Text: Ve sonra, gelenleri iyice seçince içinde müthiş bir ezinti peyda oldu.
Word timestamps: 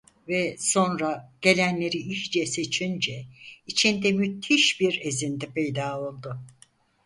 Ve 0.27 0.55
sonra, 0.59 1.31
gelenleri 1.41 1.97
iyice 1.97 2.45
seçince 2.45 3.25
içinde 3.67 4.11
müthiş 4.11 4.79
bir 4.81 4.99
ezinti 5.05 5.47
peyda 5.53 5.99
oldu. 6.01 6.39